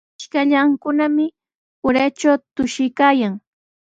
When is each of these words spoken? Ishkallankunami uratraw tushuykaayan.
Ishkallankunami 0.19 1.25
uratraw 1.87 2.37
tushuykaayan. 2.55 3.33